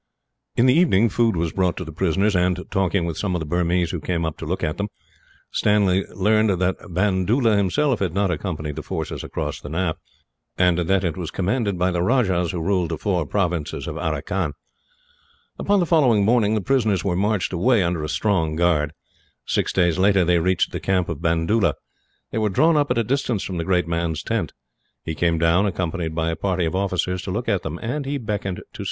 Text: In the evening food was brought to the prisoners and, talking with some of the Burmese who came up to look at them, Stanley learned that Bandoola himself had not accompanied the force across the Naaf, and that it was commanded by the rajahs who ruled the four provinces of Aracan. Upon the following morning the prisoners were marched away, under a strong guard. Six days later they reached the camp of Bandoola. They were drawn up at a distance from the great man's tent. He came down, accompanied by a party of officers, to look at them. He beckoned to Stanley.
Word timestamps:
In 0.55 0.65
the 0.65 0.73
evening 0.73 1.09
food 1.09 1.35
was 1.35 1.53
brought 1.53 1.77
to 1.77 1.83
the 1.85 1.91
prisoners 1.91 2.35
and, 2.35 2.59
talking 2.71 3.05
with 3.05 3.19
some 3.19 3.35
of 3.35 3.39
the 3.39 3.45
Burmese 3.45 3.91
who 3.91 3.99
came 3.99 4.25
up 4.25 4.35
to 4.39 4.47
look 4.47 4.63
at 4.63 4.77
them, 4.77 4.87
Stanley 5.51 6.05
learned 6.15 6.59
that 6.59 6.79
Bandoola 6.79 7.55
himself 7.55 7.99
had 7.99 8.11
not 8.11 8.31
accompanied 8.31 8.77
the 8.77 8.81
force 8.81 9.11
across 9.23 9.61
the 9.61 9.69
Naaf, 9.69 9.97
and 10.57 10.79
that 10.79 11.03
it 11.03 11.17
was 11.17 11.29
commanded 11.29 11.77
by 11.77 11.91
the 11.91 12.01
rajahs 12.01 12.51
who 12.51 12.63
ruled 12.63 12.89
the 12.89 12.97
four 12.97 13.27
provinces 13.27 13.85
of 13.85 13.95
Aracan. 13.97 14.53
Upon 15.59 15.79
the 15.79 15.85
following 15.85 16.25
morning 16.25 16.55
the 16.55 16.61
prisoners 16.61 17.05
were 17.05 17.15
marched 17.15 17.53
away, 17.53 17.83
under 17.83 18.03
a 18.03 18.09
strong 18.09 18.55
guard. 18.55 18.93
Six 19.45 19.71
days 19.71 19.99
later 19.99 20.25
they 20.25 20.39
reached 20.39 20.71
the 20.71 20.79
camp 20.79 21.09
of 21.09 21.19
Bandoola. 21.21 21.75
They 22.31 22.39
were 22.39 22.49
drawn 22.49 22.75
up 22.75 22.89
at 22.89 22.97
a 22.97 23.03
distance 23.03 23.43
from 23.43 23.57
the 23.57 23.65
great 23.65 23.87
man's 23.87 24.23
tent. 24.23 24.51
He 25.03 25.13
came 25.13 25.37
down, 25.37 25.67
accompanied 25.67 26.15
by 26.15 26.31
a 26.31 26.35
party 26.35 26.65
of 26.65 26.73
officers, 26.75 27.21
to 27.21 27.29
look 27.31 27.47
at 27.47 27.61
them. 27.61 27.77
He 28.03 28.17
beckoned 28.17 28.57
to 28.57 28.63
Stanley. 28.73 28.77